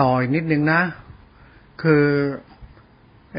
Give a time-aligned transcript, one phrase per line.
[0.00, 0.80] ต่ออีกนิดนึงนะ
[1.82, 2.04] คือ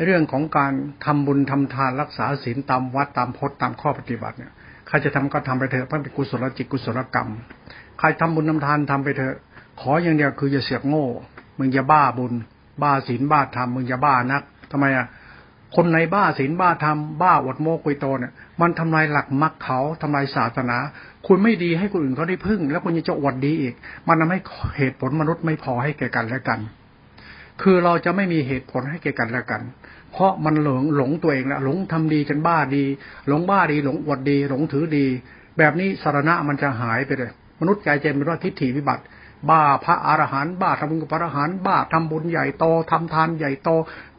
[0.03, 0.73] เรื่องของการ
[1.05, 4.51] ทำบุญทำทานรักษาศีลตามวัดตามพจน์ตามข้อปฏิบัติเนี่ย
[4.87, 7.29] ใครจะทำก็ทำไปเถอะเพื่อเป็นกุศลจิตกุศลกรรม
[7.99, 9.35] ใครทำบุญทำทานทำไปเถอะ
[9.79, 11.07] ขออย่างเดียวคืออย่าเสียกโง่
[11.57, 12.33] มึงอย่าบ้าบุญ
[12.81, 15.05] บ้าศีลบ้าธรรมมึงอย่าบ้านักทำไมอะ
[15.75, 20.77] คนในบ้าศีลบ้าธรรมบ้าอดโมกุยโตเนี่ยมันทำลายหลักมรรคเขาทำลายศาสนา
[21.27, 23.73] คุณไม่ดีให้คนอื่นเขาได้พึ่ง แล้วคุณยังจะอวดดีอีก
[24.07, 24.39] มันทำให้
[24.77, 26.59] เหตุผลมนุษย์ไม่พอให้แก่กันและกัน
[27.61, 29.61] คือเราจะไม่มีเหตุผลให้แก่กันและกัน
[30.11, 32.83] เพราะมันหลงหลงตัวเองแล้วหลงทำดีจนบ้าดี
[33.27, 35.05] หลงบ้าดี หลงอวดดี หลงถือดี
[35.57, 39.03] แบบนี้สารณะมันจะหายไปเลย มนุษย์ใจเจนเป็นว่าทิฏฐิวิบัติ
[39.49, 43.69] บ้าพระอรหันต์บ้าทำบุญกับพระอรหันต์บ้าทำบุญใหญ่โตทำทานใหญ่โต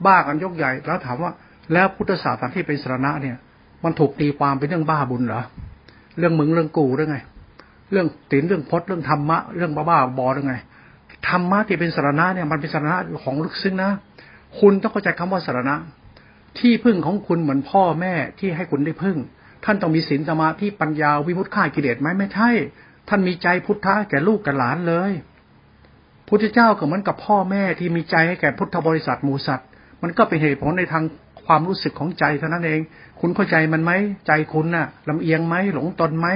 [0.07, 1.33] บ้ากันยกใหญ่ แล้วถามว่า
[1.73, 3.37] แล้วพุทธศาสนาที่เป็นสรณะเนี่ย
[3.85, 5.43] มันถูกตีความเป็นเรื่องบ้าบุญเหรอ
[6.19, 7.19] เรื่องมึงเรื่องกูหรือไง
[7.91, 10.57] เรื่องศีลเรื่องพจน์เรื่องธรรมะเรื่องบ้าบ้าบอหรือไง
[11.29, 13.91] ธรรมะที่เป็นสารณะเนี่ยมันเป็นสารณะของลึกซึ้งนะ
[14.59, 15.75] คุณต้องเข้าใจคำว่าสารณะ
[16.59, 19.17] ที่พึ่งของคุณเหมือนพ่อแม่ที่ให้คุณได้พึ่ง
[19.65, 22.51] ท่านต้องมีศีลสมาธิปัญญาวิมุตติฆ่ากิเลสไหมไม่ใช่
[23.11, 25.13] ท่านมีใจพุทธะแก่ลูกกับหลานเลย
[26.29, 29.69] พุทธเจ้าก็เหมือนกับพ่อแม่ที่มีใจให้แก่พุทธบริษัทหมูสัตว์
[30.03, 31.05] มันก็เป็นเหตุผลในทาง
[31.47, 32.81] ความรู้สึกของใจเท่านั้นเอง
[33.21, 33.93] คุณเข้าใจมันไหม
[34.27, 36.29] ใจคุณน่ะลำเอียงไหมหลงตนไหม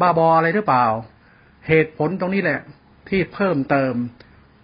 [0.00, 0.84] บ้าบออะไรหรือเปล่า
[1.68, 2.60] เหตุผลตรงนี้แหละ
[3.08, 3.94] ที่เพิ่มเติม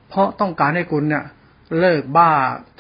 [0.09, 1.25] เพราะต้องการให้คุณเนี่ย
[1.81, 2.31] เลิกบ้า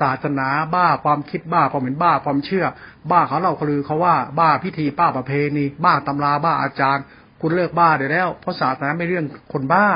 [0.01, 2.65] ศาสนาบ้าความคิดบ้าความเห็นบ้าความเชื่อ
[3.11, 7.05] บ้าเขาเล่าเขาลือเขาว่าบ้าพิธีป้าประเพณี บ้าตำราบ้าอาจารย์
[7.43, 9.87] คุณเลิกบ้าได้แล้ว เพราะศาสนาไม่เรื่องคนบ้า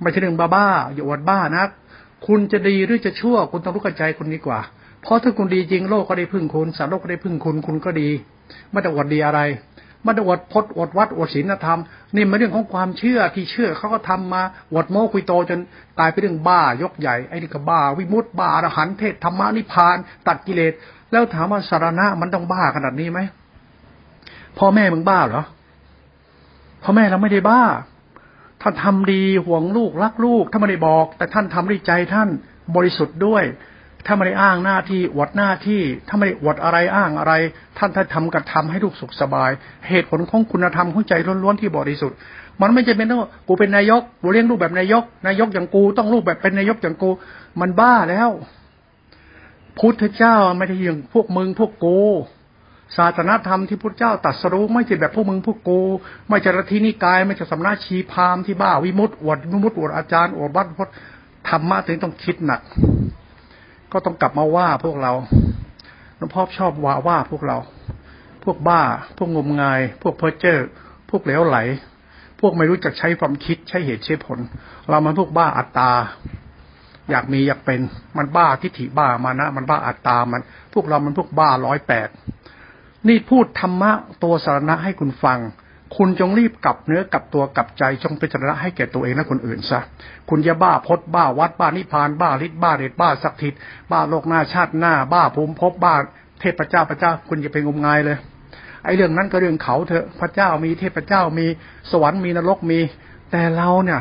[0.00, 1.64] ไม่ใช่เรื่องบ้าบ้าอย่าอวดบ้านะ
[2.26, 4.60] คุณจะดีหรือจะชั่ว คุณต้องรู้กใจคุณดีกว่า
[5.02, 8.08] เพราะถ้าคุณดีจริงโลกก็ได้พึ่งคุณสารโลกก็ได้พึ่งคุณคุณก็ดี
[8.70, 9.40] ไม่ต้องอวดดีอะไร
[10.02, 11.80] ไม่ได้อวดพจน์อวดวัดอวดศีลธรรม
[12.16, 15.60] นี่มันเรื่องของความเชื่อที่เชื่อเขาก็ทำมาอวดโม้คุยโตจน
[15.98, 19.96] กลายเป็นเรื่องบ้ายกใหญ่ไอ้นี่ก็บ้า วิมุตต์บ้าอรหันเทศธรรมะนิพพาน
[20.28, 20.72] ตัดกิเลส
[21.10, 23.20] แล้วถามว่าสารณะมันต้องบ้าขนาดนี้ไหม
[24.58, 25.44] พ่อแม่มึงบ้าเหรอ
[26.82, 27.62] พ่อแม่เราไม่ได้บ้า
[28.62, 32.28] ท่านทำดีห่วงลูกรักลูกถ้าไม่ได้บอก แต่ท่านทำด้วยใจท่าน
[32.76, 33.44] บริสุทธิ์ด้วย
[34.06, 37.32] ถ้าไม่ได้อ้างหน้าที่อวดหน้าที่ถ้าไม่ได้อวดอะไรอ้างอะไร
[37.78, 39.50] ท่านถ้าทำกระทำให้ลูกสุขสบาย
[39.88, 41.14] เหตุผลของคุณธรรมของใจ
[41.44, 42.16] ล้วนๆที่บริสุทธิ์
[42.60, 47.10] มันไม่จำเป็นต้องกูเป็นนายกกูเลี้ยงลูกแบบนายก นายกอย่างกูต้องลูกแบบเป็นนายกอย่างกู
[47.60, 48.30] มันบ้าแล้ว
[49.78, 51.98] พุทธเจ้าไม่ได้อย่างพวกมึงพวกกู
[52.96, 55.80] ศาสนาธรรมที่พุทธเจ้าตัดสรู้ไม่ใช่แบบพวกมึงพวกกู
[56.28, 60.94] ไม่ใช่ลัทธินิกาย ไม่ใช่สำนักชีพามที่บ้าวิมุตติอวดวิมุตติอวดอาจารย์อวดวัดพจน์
[61.48, 62.60] ธรรมะถึงต้องคิดหนัก
[63.92, 65.12] ก็ต้องกลับมาว่าพวกเรา
[66.16, 67.58] หลวงพ่อชอบว่าว่าพวกเรา
[68.44, 68.80] พวกบ้า
[69.16, 70.58] พวกงมงาย พวกเพ้อเจ้อ
[71.10, 71.58] พวกเหลวไหล
[72.40, 74.38] พวกไม่รู้จักใช้ความคิดใช้เหตุใช้ผล
[74.88, 75.90] เรามันพวกบ้าอัตตา
[77.10, 77.80] อยากมีอยากเป็น
[78.16, 80.42] มันบ้าทิฏฐิบ้ามานะ มันบ้าอัตตามัน
[80.74, 82.08] พวกเรามันพวกบ้าร้อยแปด
[83.08, 85.38] นี่พูดธรรมะตัวสารณะให้คุณฟัง
[85.96, 89.80] คุณจงรีบกลับเนื้อกลับตัวกลับใจจงเป็นสาระให้แก่ตัวเองและคนอื่นซะ
[90.28, 95.94] คุณอย่าบ้าพดบ้าวัดบ้านิพานบ้าฤทธิ์บ้าเดชบ้าศักดิ์สิทธิ์บ้าโลกหน้าชาติหน้า บ้าภูมิภพบ้า
[96.40, 98.18] เทพเจ้าพระเจ้า คุณอย่าไปงมงายเลย
[98.84, 101.46] ไอ้เรื่องนั้นก็เรื่องเขาเถอะพระเจ้ามีเทพเจ้ามี
[101.90, 102.80] สวรรค์มีนรกมี
[103.30, 104.00] แต่เราเนี่ย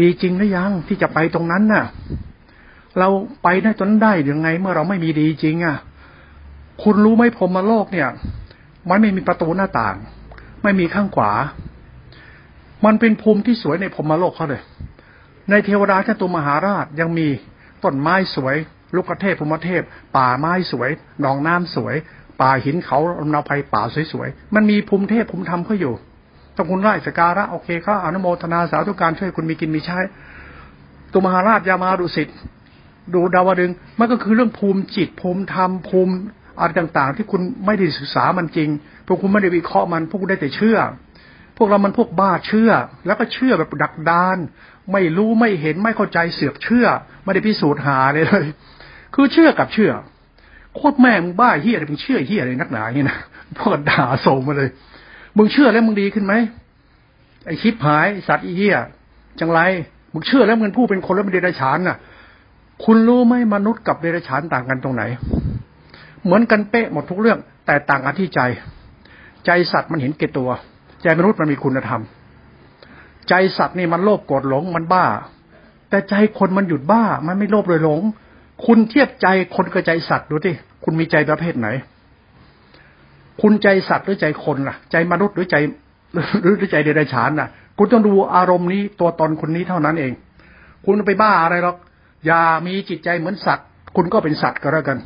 [0.00, 1.84] ดีจริงหรือยังที่จะไปตรงนั้นน่ะ
[2.98, 3.08] เรา
[3.42, 5.76] ไปได้จนได้ยังไงเมื่อเราไม่มีดีจริงอะ
[6.82, 8.08] คุณรู้ไหมพรมโลกเนี่ย
[8.88, 9.96] มันไม่มีประตูหน้าต่าง
[10.62, 11.32] ไม่มีข้างขวา
[12.84, 14.62] มันเป็นภูมิที่สวยในพรมโลกเขาเลย
[15.50, 17.28] ในเทวดาชั้นตุมหาราชยังมี
[17.84, 18.56] ต้นไม้สวย
[18.94, 19.82] ลูกเทพภูมิเทพ
[20.16, 20.90] ป่าไม้สวย
[21.20, 21.94] หนองน้ำสวย
[22.40, 25.94] ป่าหินเขาลำนาภัยป่าสวยๆมันมีภูมิเทพภูมิธรรมเขาอยู่
[26.56, 29.98] ต้องคุณไล่สการะโอเคเขาอนุโมทนาสาธุการช่วยคุณมีกินมีใช้
[31.12, 32.28] ตุมหาราชยามาดุสิต
[33.14, 36.14] ดูดาวดึงมันก็คือเรื่องภูมิจิตภูมิธรรมภูมิ
[36.60, 38.68] อะไรต่างๆ ที่คุณไม่ได้ศึกษามันจริง
[39.06, 40.78] พวกคุณไม่ได้วิเคราะห์มัน พวกคุณได้แต่เชื่อ
[41.56, 42.70] พวกเรามันพวกบ้าเชื่อ
[43.06, 44.38] แล้วก็เชื่อแบบดักดาน
[44.92, 46.86] ไม่รู้ไม่เห็นไม่เข้าใจเสือกเชื่อ
[47.24, 48.46] ไม่ได้พิสูจน์หาเลยเลย
[49.14, 49.90] คือเชื่อกับเชื่อ
[50.74, 53.18] โคตรแม่งบ้าเฮียอะไรมึงเชื่อเฮียอะไรนักหนาเนี่ยนะ
[53.58, 54.68] พวกด่าส่งมาเลย
[55.36, 56.34] มึงเชื่อแล้วมึงดีขึ้นไหม
[57.46, 58.76] ไอคลิปหายสัตว์อีเฮีย
[59.40, 59.60] จังไร
[60.12, 61.96] มึงเชื่อแล้วมึงผู้เป็นคนแล้วเป็นเดรัจฉานน่ะ
[62.84, 65.02] คุณรู้ไหมมนุษย์กับเดรัจฉานต่างกันตรงไหน
[66.24, 68.40] เหมือนกันเป๊ะหมดทุกเรื่อง แต่ต่างกันที่ใจ
[69.46, 70.50] ใจสัตว์มันเห็นเกตัว
[71.02, 72.00] ใจมนุษย์มันมีคุณธรรม
[73.28, 75.04] ใจสัตว์นี่มันโลภโกรธหลงมันบ้า
[75.90, 78.00] แต่ใจคนมันหยุดบ้า มันไม่โลภเลยหลง
[78.66, 79.26] คุณเทียบใจ
[79.56, 80.54] คนกับใจสัตว์ดูที่
[80.84, 81.68] คุณมีใจประเภทไหน
[83.42, 85.56] คุณใจสัตว์หรือใจคนล่ะ ใจมนุษย์หรือใจ
[86.42, 87.48] หรือใจเดรัจฉานน่ะ
[87.78, 90.12] คุณต้องดูอารมณ์นี้ตัวตนคนนี้เท่านั้นเอง
[90.86, 91.76] คุณไปบ้าอะไรหรอก
[92.26, 93.66] อย่ามีจิตใจเหมือนสัตว์
[93.96, 94.98] คุณก็เป็นสัตว์ก็แล้วกัน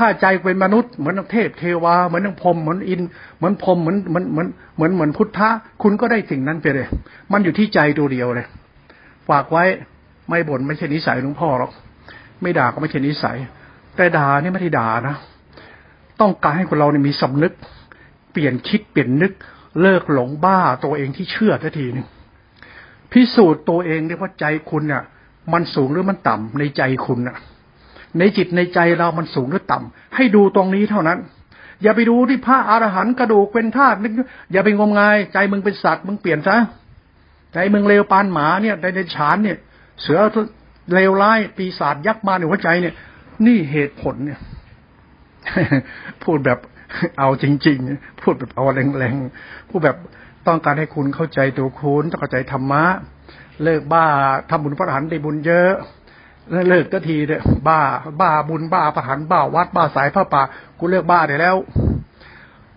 [0.00, 3.00] ถ้าใจเป็นมนุษย์เหมือนเทพเทวาเหมือนพรมเหมือนอิน
[3.36, 5.48] เหมือนพรมเหมือนเหมือนเหมือนเหมือนเหมือนพุทธะ
[5.82, 6.86] คุณก็ได้สิ่งนั้นไปเลย
[7.32, 8.46] มันอยู่ที่ใจตัวเดียวเลย
[9.28, 9.64] ฝากไว้
[10.28, 11.70] ไม่บ่นไม่ใช่นิสัยหลวงพ่อหรอก
[12.42, 13.36] ไม่ด่าก็ไม่ใช่นิสัย
[13.96, 15.14] แต่ด่านี่ไม่ได้ด่านะ
[16.20, 17.52] ต้องการให้คนเราเนี่ยมีสำนึก
[18.32, 19.32] เปลี่ยนคิดเปลี่ยนนึก
[19.80, 22.06] เลิกหลงบ้าตัวเองที่เชื่อทันทีนึง
[23.12, 25.02] พิสูจน์ตัวเองได้ว่าใจคุณเนี่ย
[25.52, 27.36] มันสูงหรือมันต่ำในใจคุณน่ะ
[28.18, 31.18] ในจิตในใจเรามันสูงหรือต่ำให้ดูตรงนี้เท่านั้น
[31.82, 34.12] อย่าไปดูที่พระอรหันต์กระดูกเป็นธาตุนึก
[34.52, 36.56] อย่าไปงมงาย ใจมึงเป็นสัตว์มึงเปลี่ยนซะ
[37.52, 39.56] ใจมึงเลวปานหมาเนี่ยในในฉานเนี่ย
[40.02, 40.20] เสือ
[40.94, 42.94] เลวร้ายปีศาจยักษ์มาในหัวใจเนี่ย
[43.46, 44.38] นี่เหตุผลเนี่ย
[46.24, 46.58] พูดแบบ
[47.18, 49.96] เอาจริง ๆ พูดแบบเอาแรงๆพูดแบบ
[50.46, 52.84] ต้องการให้คุณเข้าใจตัวคุณต้องเข้าใจธรรมะ
[53.62, 54.04] เลิกบ้า
[54.50, 55.72] ทำบุญพระอรหันตได้บุญเยอะ
[56.68, 57.80] เลิกก็ทีเด้อบ้า
[58.20, 60.42] บ้าบุญบ้าพระหันบ้าวัดบ้าสายพระป่า
[60.78, 61.56] กูเลิกบ้าได้แล้ว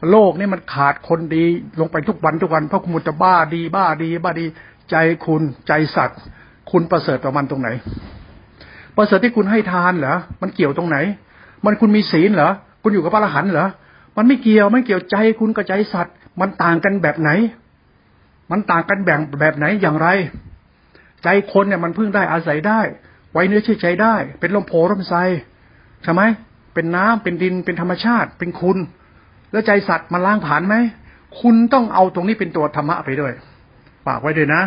[0.10, 1.44] โลกนี่มันขาดคนดี
[1.80, 4.46] ลงไปทุกวันทุกวันเพราะคุณจะบ้าดี บ้าดี บ้าดี
[4.92, 4.96] ใจ
[5.26, 6.20] คุณใจสัตว์
[6.72, 7.70] คุณประเสริฐประมันตรงไหน
[8.96, 10.98] ประเสริฐที่คุณให้ทานเหรอมันเกี่ยวตรงไหน
[11.66, 12.52] มันคุณมีศีลเหรอ
[12.82, 13.68] คุณอยู่กับพระอรหันต์เหรอ
[14.18, 17.30] มันไม่เกี่ยวไม่เกี่ยวใจคุณกับใจสัตว์ มันต่างกันแบบไหน
[18.52, 20.08] มันต่างกันแบ่งแบบไหนอย่างไร
[21.24, 22.82] ใจคนเนี่ยมันพึ่งได้อาศัยได้
[23.34, 25.16] ไว้เนื้อเชื่อใจได้ เป็นลมโพลมไซ
[26.04, 26.22] ใช่ไหม
[26.74, 28.78] เป็นน้ำเป็นดินเป็นธรรมชาติ เป็นคุณ
[29.52, 30.76] แล้วใจสัตว์มันล้างผ่านไหม
[31.42, 33.34] คุณต้องเอาตรงนี้เป็นตัวธรรมะไปด้วย
[34.06, 34.62] ฝากไว้ด้วยนะ